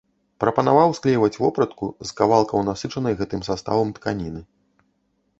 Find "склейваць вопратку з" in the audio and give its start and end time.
0.99-2.15